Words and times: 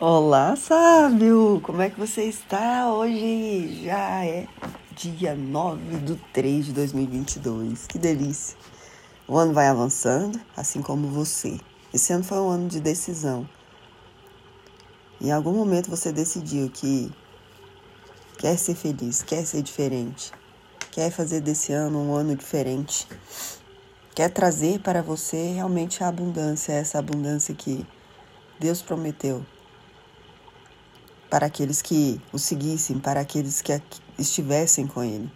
Olá, 0.00 0.56
sábio! 0.56 1.60
Como 1.62 1.80
é 1.80 1.88
que 1.88 1.96
você 1.96 2.24
está? 2.24 2.92
Hoje 2.92 3.84
já 3.84 4.24
é 4.24 4.48
dia 4.92 5.36
9 5.36 5.98
de 5.98 6.16
3 6.32 6.66
de 6.66 6.72
2022. 6.72 7.86
Que 7.86 7.96
delícia! 7.96 8.56
O 9.28 9.38
ano 9.38 9.52
vai 9.52 9.68
avançando, 9.68 10.40
assim 10.56 10.82
como 10.82 11.06
você. 11.06 11.60
Esse 11.92 12.12
ano 12.12 12.24
foi 12.24 12.38
um 12.38 12.48
ano 12.48 12.68
de 12.68 12.80
decisão. 12.80 13.48
Em 15.20 15.30
algum 15.30 15.52
momento 15.52 15.88
você 15.88 16.10
decidiu 16.10 16.68
que 16.70 17.08
quer 18.36 18.58
ser 18.58 18.74
feliz, 18.74 19.22
quer 19.22 19.46
ser 19.46 19.62
diferente, 19.62 20.32
quer 20.90 21.12
fazer 21.12 21.40
desse 21.40 21.72
ano 21.72 22.00
um 22.00 22.16
ano 22.16 22.34
diferente, 22.34 23.06
quer 24.12 24.28
trazer 24.28 24.80
para 24.80 25.02
você 25.02 25.52
realmente 25.52 26.02
a 26.02 26.08
abundância, 26.08 26.72
essa 26.72 26.98
abundância 26.98 27.54
que 27.54 27.86
Deus 28.58 28.82
prometeu 28.82 29.46
para 31.34 31.46
aqueles 31.46 31.82
que 31.82 32.20
o 32.32 32.38
seguissem, 32.38 33.00
para 33.00 33.18
aqueles 33.18 33.60
que 33.60 33.72
estivessem 34.16 34.86
com 34.86 35.02
ele. 35.02 35.28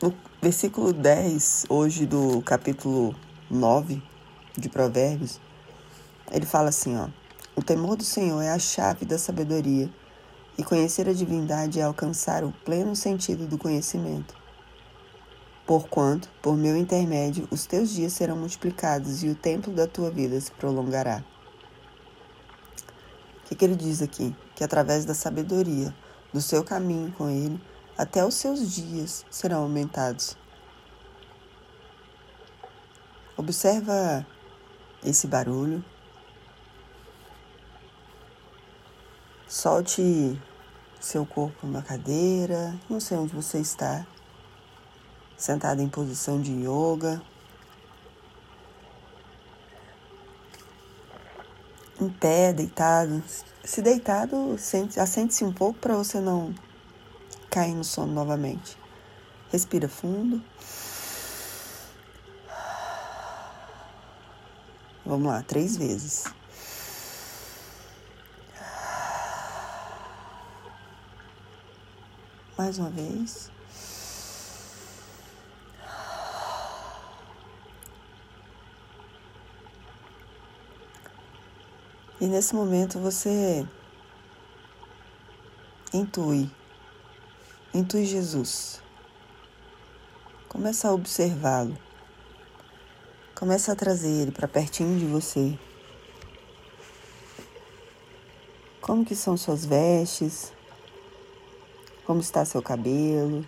No 0.00 0.14
versículo 0.40 0.92
10, 0.92 1.66
hoje 1.68 2.06
do 2.06 2.40
capítulo 2.42 3.12
9 3.50 4.00
de 4.56 4.68
Provérbios, 4.68 5.40
ele 6.30 6.46
fala 6.46 6.68
assim, 6.68 6.96
ó: 6.96 7.08
O 7.56 7.60
temor 7.60 7.96
do 7.96 8.04
Senhor 8.04 8.40
é 8.40 8.50
a 8.52 8.58
chave 8.60 9.04
da 9.04 9.18
sabedoria, 9.18 9.90
e 10.56 10.62
conhecer 10.62 11.08
a 11.08 11.12
divindade 11.12 11.80
é 11.80 11.82
alcançar 11.82 12.44
o 12.44 12.52
pleno 12.64 12.94
sentido 12.94 13.48
do 13.48 13.58
conhecimento. 13.58 14.32
Porquanto, 15.66 16.28
por 16.40 16.56
meu 16.56 16.76
intermédio, 16.76 17.48
os 17.50 17.66
teus 17.66 17.90
dias 17.90 18.12
serão 18.12 18.36
multiplicados 18.36 19.24
e 19.24 19.28
o 19.28 19.34
tempo 19.34 19.72
da 19.72 19.88
tua 19.88 20.08
vida 20.08 20.40
se 20.40 20.52
prolongará 20.52 21.24
que, 23.52 23.54
que 23.54 23.64
ele 23.64 23.76
diz 23.76 24.00
aqui? 24.00 24.34
Que 24.54 24.64
através 24.64 25.04
da 25.04 25.14
sabedoria, 25.14 25.94
do 26.32 26.40
seu 26.40 26.64
caminho 26.64 27.12
com 27.12 27.28
ele, 27.28 27.60
até 27.96 28.24
os 28.24 28.34
seus 28.34 28.74
dias 28.74 29.24
serão 29.30 29.62
aumentados. 29.62 30.36
Observa 33.36 34.26
esse 35.04 35.26
barulho. 35.26 35.84
Solte 39.46 40.40
seu 40.98 41.26
corpo 41.26 41.66
na 41.66 41.82
cadeira, 41.82 42.74
não 42.88 43.00
sei 43.00 43.18
onde 43.18 43.34
você 43.34 43.58
está, 43.58 44.06
sentado 45.36 45.82
em 45.82 45.88
posição 45.88 46.40
de 46.40 46.52
yoga. 46.52 47.20
Em 52.02 52.10
pé, 52.10 52.52
deitado. 52.52 53.22
Se 53.64 53.80
deitado, 53.80 54.56
assente-se 54.98 55.44
um 55.44 55.52
pouco 55.52 55.78
para 55.78 55.94
você 55.94 56.20
não 56.20 56.54
cair 57.50 57.74
no 57.74 57.84
sono 57.84 58.12
novamente. 58.12 58.76
Respira 59.50 59.88
fundo. 59.88 60.42
Vamos 65.04 65.26
lá, 65.26 65.42
três 65.42 65.76
vezes. 65.76 66.24
Mais 72.56 72.78
uma 72.78 72.90
vez. 72.90 73.50
E 82.22 82.26
nesse 82.28 82.54
momento 82.54 83.00
você 83.00 83.66
intui, 85.92 86.48
intui 87.74 88.04
Jesus. 88.04 88.80
Começa 90.48 90.86
a 90.86 90.92
observá-lo. 90.92 91.76
Começa 93.34 93.72
a 93.72 93.74
trazer 93.74 94.08
ele 94.08 94.30
para 94.30 94.46
pertinho 94.46 95.00
de 95.00 95.04
você. 95.04 95.58
Como 98.80 99.04
que 99.04 99.16
são 99.16 99.36
suas 99.36 99.64
vestes? 99.64 100.52
Como 102.04 102.20
está 102.20 102.44
seu 102.44 102.62
cabelo? 102.62 103.44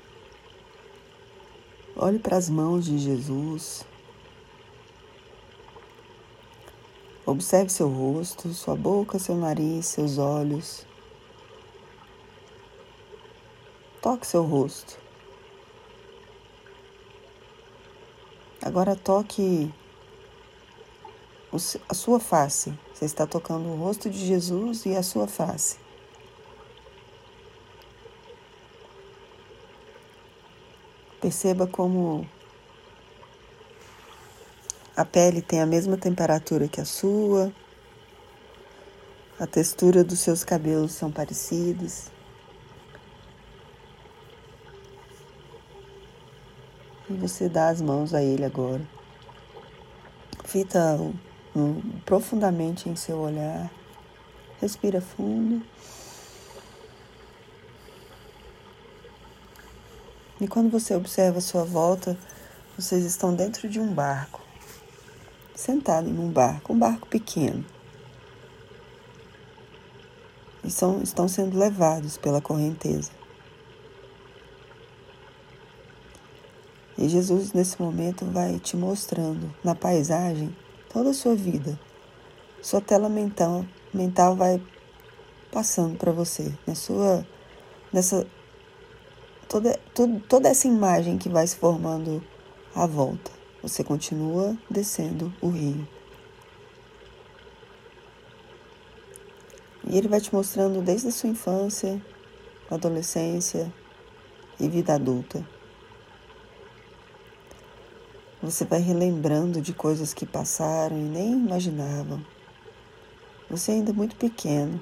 Olhe 1.94 2.18
para 2.18 2.36
as 2.36 2.50
mãos 2.50 2.86
de 2.86 2.98
Jesus. 2.98 3.86
Observe 7.26 7.70
seu 7.70 7.88
rosto, 7.88 8.52
sua 8.52 8.76
boca, 8.76 9.18
seu 9.18 9.34
nariz, 9.34 9.86
seus 9.86 10.18
olhos. 10.18 10.86
Toque 14.02 14.26
seu 14.26 14.42
rosto. 14.42 14.98
Agora 18.60 18.94
toque 18.94 19.72
a 21.88 21.94
sua 21.94 22.20
face. 22.20 22.78
Você 22.92 23.06
está 23.06 23.26
tocando 23.26 23.68
o 23.70 23.76
rosto 23.76 24.10
de 24.10 24.18
Jesus 24.18 24.84
e 24.84 24.94
a 24.94 25.02
sua 25.02 25.26
face. 25.26 25.78
Perceba 31.20 31.66
como 31.66 32.28
a 34.96 35.04
pele 35.04 35.42
tem 35.42 35.60
a 35.60 35.66
mesma 35.66 35.96
temperatura 35.96 36.68
que 36.68 36.80
a 36.80 36.84
sua. 36.84 37.52
A 39.40 39.46
textura 39.46 40.04
dos 40.04 40.20
seus 40.20 40.44
cabelos 40.44 40.92
são 40.92 41.10
parecidos. 41.10 42.12
E 47.10 47.14
você 47.14 47.48
dá 47.48 47.70
as 47.70 47.80
mãos 47.80 48.14
a 48.14 48.22
ele 48.22 48.44
agora. 48.44 48.82
Fita 50.44 50.96
um, 51.56 51.80
profundamente 52.06 52.88
em 52.88 52.94
seu 52.94 53.18
olhar. 53.18 53.68
Respira 54.60 55.00
fundo. 55.00 55.60
E 60.40 60.46
quando 60.46 60.70
você 60.70 60.94
observa 60.94 61.38
a 61.38 61.42
sua 61.42 61.64
volta, 61.64 62.16
vocês 62.78 63.04
estão 63.04 63.34
dentro 63.34 63.68
de 63.68 63.80
um 63.80 63.92
barco 63.92 64.43
sentado 65.54 66.08
num 66.10 66.30
barco, 66.30 66.72
um 66.72 66.78
barco 66.78 67.06
pequeno. 67.06 67.64
E 70.62 70.70
são, 70.70 71.02
estão 71.02 71.28
sendo 71.28 71.58
levados 71.58 72.16
pela 72.16 72.40
correnteza. 72.40 73.10
E 76.96 77.08
Jesus, 77.08 77.52
nesse 77.52 77.80
momento, 77.80 78.24
vai 78.24 78.58
te 78.58 78.76
mostrando 78.76 79.52
na 79.62 79.74
paisagem 79.74 80.54
toda 80.92 81.10
a 81.10 81.14
sua 81.14 81.34
vida. 81.34 81.78
Sua 82.62 82.80
tela 82.80 83.08
mental, 83.08 83.66
mental 83.92 84.36
vai 84.36 84.62
passando 85.52 85.98
para 85.98 86.12
você, 86.12 86.52
na 86.66 86.74
sua, 86.74 87.26
nessa, 87.92 88.26
toda, 89.48 89.78
toda, 89.92 90.20
toda 90.28 90.48
essa 90.48 90.66
imagem 90.66 91.18
que 91.18 91.28
vai 91.28 91.46
se 91.46 91.56
formando 91.56 92.22
à 92.74 92.86
volta. 92.86 93.33
Você 93.64 93.82
continua 93.82 94.54
descendo 94.68 95.32
o 95.40 95.48
rio. 95.48 95.88
E 99.88 99.96
ele 99.96 100.06
vai 100.06 100.20
te 100.20 100.34
mostrando 100.34 100.82
desde 100.82 101.08
a 101.08 101.10
sua 101.10 101.30
infância, 101.30 101.98
adolescência 102.70 103.72
e 104.60 104.68
vida 104.68 104.94
adulta. 104.94 105.42
Você 108.42 108.66
vai 108.66 108.80
relembrando 108.80 109.62
de 109.62 109.72
coisas 109.72 110.12
que 110.12 110.26
passaram 110.26 110.98
e 110.98 111.02
nem 111.02 111.32
imaginavam. 111.32 112.22
Você 113.48 113.70
ainda 113.70 113.92
é 113.92 113.94
muito 113.94 114.14
pequeno. 114.16 114.78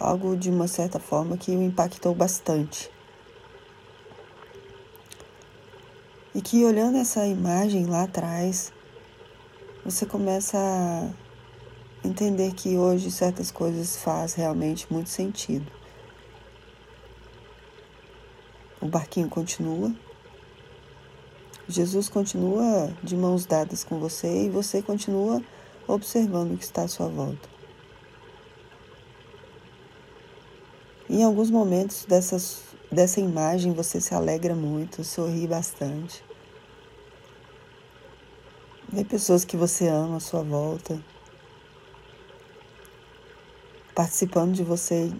Algo 0.00 0.34
de 0.34 0.48
uma 0.48 0.66
certa 0.66 0.98
forma 0.98 1.36
que 1.36 1.50
o 1.50 1.62
impactou 1.62 2.14
bastante. 2.14 2.90
E 6.34 6.40
que 6.40 6.64
olhando 6.64 6.96
essa 6.96 7.26
imagem 7.26 7.84
lá 7.84 8.04
atrás, 8.04 8.72
você 9.84 10.06
começa 10.06 10.56
a 10.56 12.06
entender 12.06 12.54
que 12.54 12.78
hoje 12.78 13.10
certas 13.10 13.50
coisas 13.50 13.96
faz 13.96 14.32
realmente 14.32 14.90
muito 14.90 15.10
sentido. 15.10 15.70
O 18.80 18.86
barquinho 18.86 19.28
continua. 19.28 19.94
Jesus 21.68 22.08
continua 22.08 22.90
de 23.02 23.14
mãos 23.14 23.44
dadas 23.44 23.84
com 23.84 23.98
você 23.98 24.46
e 24.46 24.48
você 24.48 24.80
continua 24.80 25.42
observando 25.86 26.54
o 26.54 26.56
que 26.56 26.64
está 26.64 26.84
à 26.84 26.88
sua 26.88 27.08
volta. 27.08 27.48
Em 31.10 31.22
alguns 31.22 31.50
momentos 31.50 32.06
dessas 32.06 32.71
dessa 32.92 33.20
imagem 33.20 33.72
você 33.72 34.00
se 34.00 34.14
alegra 34.14 34.54
muito, 34.54 35.02
sorri 35.02 35.46
bastante. 35.46 36.22
Vê 38.88 39.04
pessoas 39.04 39.44
que 39.44 39.56
você 39.56 39.88
ama 39.88 40.18
à 40.18 40.20
sua 40.20 40.42
volta, 40.42 41.02
participando 43.94 44.52
de 44.52 44.62
você 44.62 45.10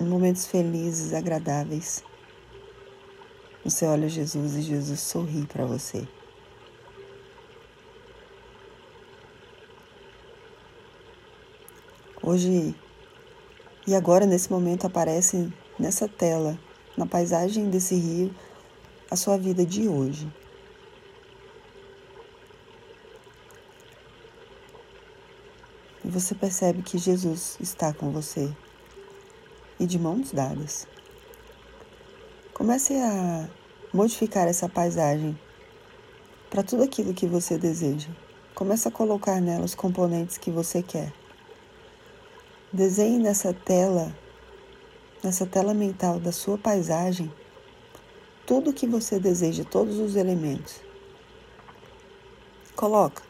em 0.00 0.04
momentos 0.04 0.46
felizes, 0.46 1.12
agradáveis. 1.12 2.02
Você 3.62 3.84
olha 3.84 4.08
Jesus 4.08 4.56
e 4.56 4.62
Jesus 4.62 5.00
sorri 5.00 5.46
para 5.46 5.66
você. 5.66 6.08
Hoje 12.22 12.74
e 13.86 13.94
agora, 13.94 14.24
nesse 14.24 14.50
momento, 14.50 14.86
aparece 14.86 15.52
nessa 15.78 16.06
tela, 16.06 16.58
na 16.96 17.06
paisagem 17.06 17.70
desse 17.70 17.94
rio, 17.94 18.34
a 19.10 19.16
sua 19.16 19.36
vida 19.36 19.64
de 19.64 19.88
hoje. 19.88 20.30
E 26.04 26.08
você 26.08 26.34
percebe 26.34 26.82
que 26.82 26.98
Jesus 26.98 27.56
está 27.60 27.92
com 27.92 28.10
você 28.10 28.50
e 29.78 29.86
de 29.86 29.98
mãos 29.98 30.32
dadas. 30.32 30.86
Comece 32.54 32.94
a 32.94 33.48
modificar 33.92 34.46
essa 34.46 34.68
paisagem 34.68 35.38
para 36.50 36.62
tudo 36.62 36.82
aquilo 36.82 37.14
que 37.14 37.26
você 37.26 37.56
deseja. 37.56 38.08
Comece 38.54 38.88
a 38.88 38.90
colocar 38.90 39.40
nela 39.40 39.64
os 39.64 39.74
componentes 39.74 40.36
que 40.36 40.50
você 40.50 40.82
quer. 40.82 41.12
Desenhe 42.72 43.18
nessa 43.18 43.54
tela, 43.54 44.14
nessa 45.22 45.46
tela 45.46 45.74
mental 45.74 46.18
da 46.18 46.32
sua 46.32 46.56
paisagem, 46.56 47.32
tudo 48.46 48.70
o 48.70 48.72
que 48.72 48.86
você 48.86 49.18
deseja, 49.18 49.64
todos 49.64 49.98
os 49.98 50.16
elementos. 50.16 50.80
Coloca 52.74 53.22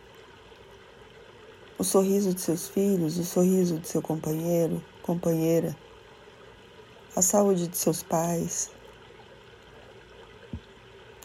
o 1.76 1.84
sorriso 1.84 2.32
de 2.32 2.40
seus 2.40 2.68
filhos, 2.68 3.18
o 3.18 3.24
sorriso 3.24 3.78
de 3.78 3.88
seu 3.88 4.00
companheiro, 4.00 4.82
companheira, 5.02 5.76
a 7.16 7.22
saúde 7.22 7.66
de 7.66 7.76
seus 7.76 8.02
pais, 8.02 8.70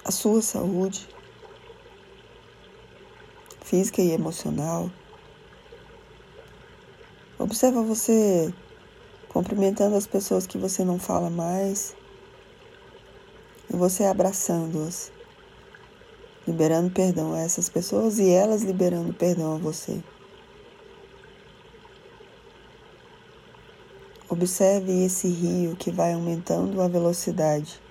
a 0.03 0.11
sua 0.11 0.41
saúde 0.41 1.07
física 3.61 4.01
e 4.01 4.11
emocional. 4.11 4.89
Observa 7.37 7.81
você 7.81 8.53
cumprimentando 9.35 9.97
as 9.97 10.07
pessoas 10.07 10.47
que 10.47 10.57
você 10.57 10.85
não 10.85 10.97
fala 10.97 11.29
mais 11.29 11.93
e 13.69 13.75
você 13.75 14.05
abraçando-as, 14.05 15.11
liberando 16.47 16.89
perdão 16.89 17.33
a 17.33 17.39
essas 17.41 17.67
pessoas 17.67 18.17
e 18.17 18.29
elas 18.29 18.61
liberando 18.61 19.13
perdão 19.13 19.55
a 19.55 19.57
você. 19.57 20.01
Observe 24.29 25.03
esse 25.03 25.27
rio 25.27 25.75
que 25.75 25.91
vai 25.91 26.13
aumentando 26.13 26.81
a 26.81 26.87
velocidade. 26.87 27.81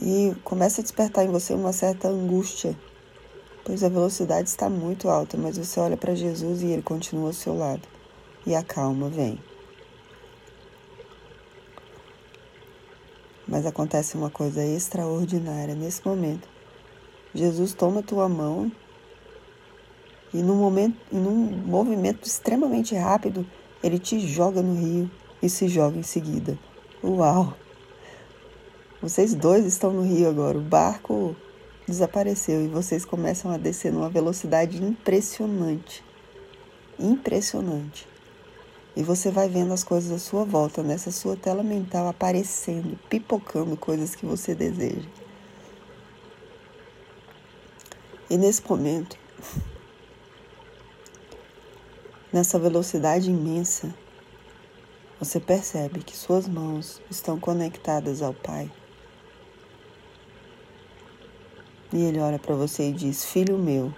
E 0.00 0.34
começa 0.42 0.80
a 0.80 0.82
despertar 0.82 1.26
em 1.26 1.30
você 1.30 1.52
uma 1.52 1.74
certa 1.74 2.08
angústia 2.08 2.74
pois 3.66 3.82
a 3.82 3.88
velocidade 3.88 4.48
está 4.48 4.68
muito 4.68 5.08
alta, 5.08 5.38
mas 5.38 5.56
você 5.56 5.80
olha 5.80 5.96
para 5.96 6.14
Jesus 6.14 6.62
e 6.62 6.66
ele 6.66 6.82
continua 6.82 7.28
ao 7.28 7.32
seu 7.32 7.56
lado. 7.56 8.03
E 8.46 8.54
a 8.54 8.62
calma 8.62 9.08
vem. 9.08 9.38
Mas 13.46 13.66
acontece 13.66 14.16
uma 14.16 14.30
coisa 14.30 14.64
extraordinária 14.64 15.74
nesse 15.74 16.04
momento. 16.06 16.48
Jesus 17.34 17.72
toma 17.72 18.02
tua 18.02 18.28
mão 18.28 18.70
e 20.34 20.42
num 20.42 20.56
momento, 20.56 20.96
num 21.12 21.46
movimento 21.64 22.26
extremamente 22.26 22.94
rápido, 22.96 23.46
ele 23.82 24.00
te 24.00 24.18
joga 24.18 24.60
no 24.60 24.74
rio 24.74 25.10
e 25.40 25.48
se 25.48 25.68
joga 25.68 25.96
em 25.96 26.02
seguida. 26.02 26.58
Uau! 27.02 27.54
Vocês 29.00 29.34
dois 29.34 29.64
estão 29.64 29.92
no 29.92 30.02
rio 30.02 30.28
agora. 30.28 30.58
O 30.58 30.62
barco 30.62 31.36
desapareceu 31.86 32.64
e 32.64 32.68
vocês 32.68 33.04
começam 33.04 33.50
a 33.50 33.56
descer 33.56 33.92
numa 33.92 34.08
velocidade 34.08 34.82
impressionante. 34.82 36.02
Impressionante. 36.98 38.13
E 38.96 39.02
você 39.02 39.30
vai 39.30 39.48
vendo 39.48 39.72
as 39.72 39.82
coisas 39.82 40.12
à 40.12 40.18
sua 40.18 40.44
volta, 40.44 40.82
nessa 40.82 41.10
sua 41.10 41.36
tela 41.36 41.62
mental 41.62 42.06
aparecendo, 42.06 42.96
pipocando 43.08 43.76
coisas 43.76 44.14
que 44.14 44.24
você 44.24 44.54
deseja. 44.54 45.08
E 48.30 48.36
nesse 48.36 48.62
momento, 48.68 49.18
nessa 52.32 52.58
velocidade 52.58 53.30
imensa, 53.30 53.92
você 55.18 55.40
percebe 55.40 56.02
que 56.02 56.16
suas 56.16 56.46
mãos 56.46 57.02
estão 57.10 57.38
conectadas 57.38 58.22
ao 58.22 58.32
Pai. 58.32 58.70
E 61.92 62.02
ele 62.02 62.18
olha 62.18 62.38
para 62.38 62.54
você 62.54 62.88
e 62.88 62.92
diz: 62.92 63.24
Filho 63.24 63.58
meu, 63.58 63.92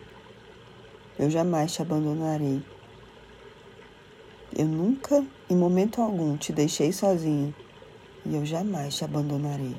eu 1.18 1.30
jamais 1.30 1.72
te 1.72 1.82
abandonarei. 1.82 2.62
Eu 4.58 4.64
nunca, 4.64 5.22
em 5.50 5.54
momento 5.54 6.00
algum, 6.00 6.34
te 6.34 6.50
deixei 6.50 6.90
sozinho 6.90 7.54
e 8.24 8.34
eu 8.34 8.46
jamais 8.46 8.96
te 8.96 9.04
abandonarei. 9.04 9.76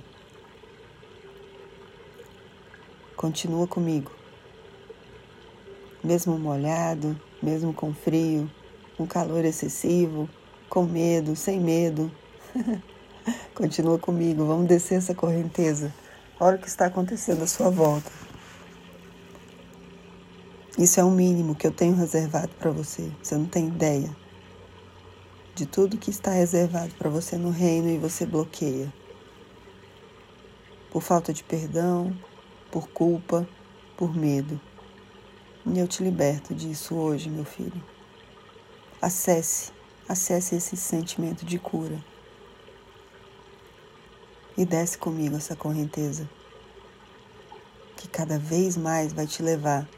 Continua 3.15 3.65
comigo. 3.65 4.11
Mesmo 6.03 6.37
molhado, 6.37 7.19
mesmo 7.41 7.73
com 7.73 7.91
frio, 7.91 8.47
com 8.95 9.07
calor 9.07 9.43
excessivo, 9.45 10.29
com 10.69 10.83
medo, 10.83 11.35
sem 11.35 11.59
medo. 11.59 12.11
Continua 13.55 13.97
comigo, 13.97 14.45
vamos 14.45 14.67
descer 14.67 14.99
essa 14.99 15.15
correnteza. 15.15 15.91
Olha 16.39 16.57
o 16.57 16.59
que 16.59 16.67
está 16.67 16.85
acontecendo 16.85 17.41
à 17.41 17.47
sua 17.47 17.71
volta. 17.71 18.11
Isso 20.77 20.99
é 20.99 21.03
o 21.03 21.09
mínimo 21.09 21.55
que 21.55 21.65
eu 21.65 21.71
tenho 21.71 21.95
reservado 21.95 22.49
para 22.59 22.69
você. 22.69 23.11
Você 23.23 23.35
não 23.35 23.47
tem 23.47 23.69
ideia 23.69 24.26
de 25.57 25.65
tudo 25.65 25.97
que 25.97 26.11
está 26.11 26.29
reservado 26.29 26.93
para 26.99 27.09
você 27.09 27.35
no 27.35 27.49
reino 27.49 27.89
e 27.89 27.97
você 27.97 28.27
bloqueia. 28.27 28.93
Por 30.91 31.01
falta 31.01 31.33
de 31.33 31.43
perdão, 31.43 32.15
por 32.71 32.87
culpa, 32.89 33.49
por 33.97 34.15
medo. 34.15 34.61
E 35.65 35.79
eu 35.79 35.87
te 35.87 36.03
liberto 36.03 36.53
disso 36.53 36.93
hoje, 36.93 37.27
meu 37.27 37.43
filho. 37.43 37.83
Acesse, 39.01 39.71
acesse 40.07 40.55
esse 40.55 40.77
sentimento 40.77 41.43
de 41.43 41.57
cura 41.57 42.05
e 44.55 44.63
desce 44.63 44.95
comigo 44.95 45.37
essa 45.37 45.55
correnteza 45.55 46.29
que 47.95 48.07
cada 48.07 48.37
vez 48.37 48.77
mais 48.77 49.11
vai 49.11 49.25
te 49.25 49.41
levar 49.41 49.89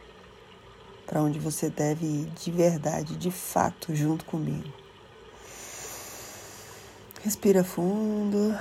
para 1.06 1.22
onde 1.22 1.38
você 1.38 1.70
deve 1.70 2.06
ir 2.06 2.26
de 2.28 2.50
verdade, 2.50 3.18
de 3.18 3.30
fato, 3.30 3.94
junto 3.94 4.24
comigo. 4.24 4.89
Respira 7.22 7.66
fundo. 7.66 8.58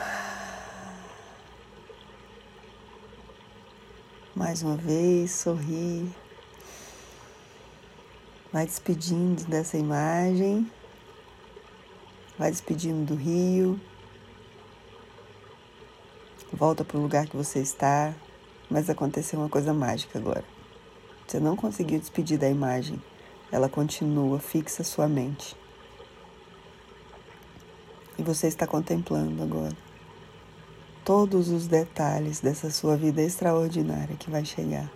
Mais 4.35 4.63
uma 4.65 4.77
vez, 4.77 5.31
sorri. 5.31 6.13
Vai 8.53 8.67
despedindo 8.67 9.45
dessa 9.45 9.79
imagem. 9.79 10.69
Vai 12.37 12.51
despedindo 12.51 13.05
do 13.05 13.15
rio. 13.15 13.81
Volta 16.53 16.85
para 16.85 16.99
o 16.99 17.03
lugar 17.03 17.29
que 17.29 17.37
você 17.37 17.61
está, 17.61 18.13
mas 18.69 18.91
aconteceu 18.91 19.39
uma 19.39 19.49
coisa 19.49 19.73
mágica 19.73 20.19
agora. 20.19 20.45
Você 21.29 21.39
não 21.39 21.55
conseguiu 21.55 22.01
despedir 22.01 22.39
da 22.39 22.49
imagem, 22.49 23.01
ela 23.53 23.69
continua 23.69 24.41
fixa 24.41 24.83
sua 24.83 25.07
mente. 25.07 25.55
E 28.19 28.23
você 28.23 28.49
está 28.49 28.67
contemplando 28.67 29.43
agora 29.43 29.77
todos 31.09 31.49
os 31.49 31.67
detalhes 31.67 32.41
dessa 32.41 32.71
sua 32.71 32.95
vida 32.95 33.23
extraordinária 33.23 34.15
que 34.17 34.29
vai 34.29 34.45
chegar. 34.45 34.93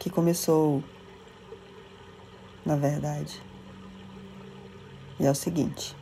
Que 0.00 0.10
começou, 0.10 0.82
na 2.66 2.74
verdade. 2.74 3.40
E 5.20 5.24
é 5.24 5.30
o 5.30 5.34
seguinte. 5.34 5.94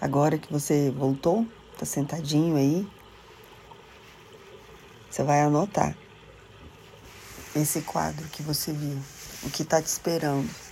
Agora 0.00 0.36
que 0.36 0.52
você 0.52 0.90
voltou, 0.90 1.46
tá 1.78 1.86
sentadinho 1.86 2.56
aí, 2.56 2.84
você 5.08 5.22
vai 5.22 5.42
anotar 5.42 5.96
esse 7.54 7.82
quadro 7.82 8.26
que 8.30 8.42
você 8.42 8.72
viu, 8.72 8.98
o 9.44 9.50
que 9.50 9.62
tá 9.62 9.80
te 9.80 9.86
esperando. 9.86 10.63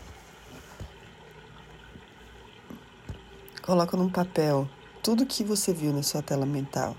Coloca 3.62 3.96
num 3.96 4.10
papel 4.10 4.68
tudo 5.04 5.24
que 5.24 5.44
você 5.44 5.72
viu 5.72 5.92
na 5.92 6.02
sua 6.02 6.20
tela 6.20 6.44
mental. 6.44 6.96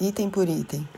Item 0.00 0.30
por 0.30 0.48
item. 0.48 0.88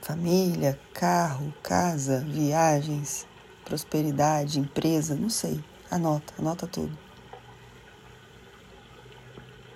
família, 0.00 0.80
carro, 0.94 1.52
casa, 1.64 2.20
viagens, 2.20 3.26
prosperidade, 3.64 4.60
empresa, 4.60 5.16
não 5.16 5.28
sei. 5.28 5.62
Anota, 5.90 6.32
anota 6.38 6.68
tudo. 6.68 6.96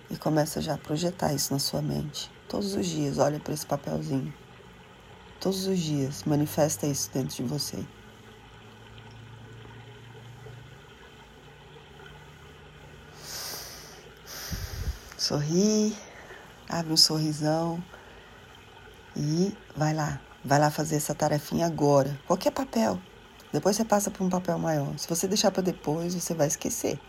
E 0.08 0.16
começa 0.16 0.60
já 0.60 0.74
a 0.74 0.78
projetar 0.78 1.34
isso 1.34 1.52
na 1.52 1.58
sua 1.58 1.82
mente. 1.82 2.30
Todos 2.48 2.74
os 2.76 2.86
dias, 2.86 3.18
olha 3.18 3.40
para 3.40 3.54
esse 3.54 3.66
papelzinho. 3.66 4.32
Todos 5.40 5.66
os 5.66 5.80
dias, 5.80 6.22
manifesta 6.22 6.86
isso 6.86 7.10
dentro 7.12 7.34
de 7.34 7.42
você. 7.42 7.84
Sorri, 15.24 15.96
abre 16.68 16.92
um 16.92 16.98
sorrisão 16.98 17.82
e 19.16 19.56
vai 19.74 19.94
lá. 19.94 20.20
Vai 20.44 20.58
lá 20.58 20.70
fazer 20.70 20.96
essa 20.96 21.14
tarefinha 21.14 21.64
agora. 21.64 22.20
Qualquer 22.26 22.50
papel. 22.50 23.00
Depois 23.50 23.74
você 23.74 23.86
passa 23.86 24.10
para 24.10 24.22
um 24.22 24.28
papel 24.28 24.58
maior. 24.58 24.98
Se 24.98 25.08
você 25.08 25.26
deixar 25.26 25.50
para 25.50 25.62
depois, 25.62 26.14
você 26.14 26.34
vai 26.34 26.46
esquecer. 26.46 27.00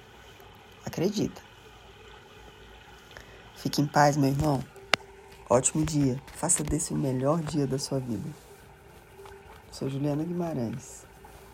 Acredita. 0.86 1.41
Fique 3.57 3.81
em 3.81 3.86
paz, 3.86 4.15
meu 4.15 4.29
irmão. 4.29 4.63
Ótimo 5.50 5.84
dia. 5.84 6.17
Faça 6.38 6.63
desse 6.63 6.93
o 6.93 6.98
melhor 6.98 7.41
dia 7.41 7.67
da 7.67 7.77
sua 7.77 8.00
vida. 8.00 8.29
Sou 9.69 9.89
Juliana 9.89 10.24
Guimarães. 10.24 11.05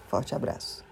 Forte 0.07 0.35
abraço. 0.35 0.90